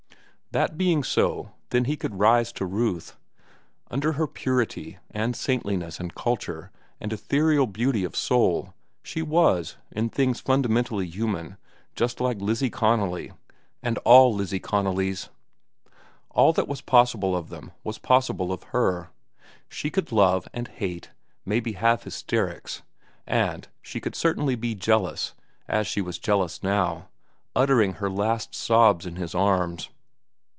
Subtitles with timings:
[0.53, 3.15] That being so, then he could rise to Ruth.
[3.89, 10.09] Under her purity, and saintliness, and culture, and ethereal beauty of soul, she was, in
[10.09, 11.55] things fundamentally human,
[11.95, 13.31] just like Lizzie Connolly
[13.81, 15.29] and all Lizzie Connollys.
[16.31, 19.09] All that was possible of them was possible of her.
[19.69, 21.11] She could love, and hate,
[21.45, 22.81] maybe have hysterics;
[23.25, 25.33] and she could certainly be jealous,
[25.69, 27.07] as she was jealous now,
[27.55, 29.87] uttering her last sobs in his arms.